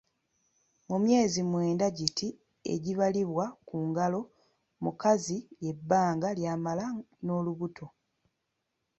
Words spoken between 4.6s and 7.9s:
mukazi lye bbanga ly'amala n'olubuto.